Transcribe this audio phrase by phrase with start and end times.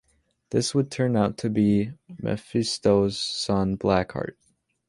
[0.49, 4.35] This would turn out to be Mephisto's son Blackheart.